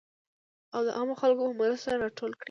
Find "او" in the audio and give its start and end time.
0.73-0.81